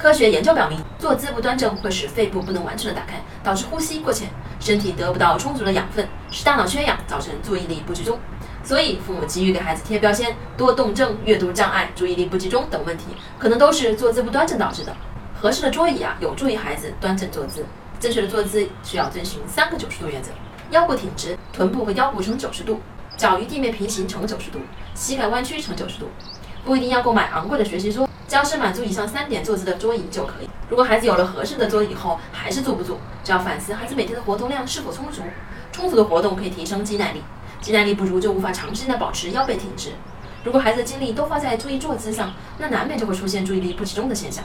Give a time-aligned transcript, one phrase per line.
[0.00, 8.18] 科学研究表明，坐姿不端正会使肺部不能完全的打开，导致呼吸过浅，身体得不到充足的养分，使大脑缺氧，造成注意力不集中。
[8.64, 13.08] 所以，父母急于给孩子贴标签，多动症、阅读障碍、注意力不集中等问题，
[13.38, 14.96] 可能都是坐姿不端正导致的。
[15.38, 17.66] 合适的桌椅啊，有助于孩子端正坐姿。
[18.00, 20.30] 正确的坐姿需要遵循三个九十度原则：
[20.70, 22.80] 腰部挺直，臀部和腰部呈九十度，
[23.18, 24.60] 脚与地面平行呈九十度，
[24.94, 26.08] 膝盖弯曲呈九十度。
[26.64, 30.48] 不一定要购买昂贵的学习桌，只要是满足以上三点坐姿的桌椅就可以。
[30.68, 35.22] 如果孩子有了合适的桌椅后还是坐不住，就要反思孩子每天的活动量是否充足。
[35.72, 37.24] 充足的活动可以提升肌耐力，
[37.60, 39.90] 肌耐力不足就无法长时间的保持腰背挺直。
[40.44, 44.44] 如果孩子的精力都花在注意坐姿上，那难免就会出现注意力不集中的现象。